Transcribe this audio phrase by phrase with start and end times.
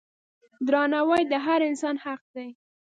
[0.67, 2.47] درناوی د هر انسان حق دی.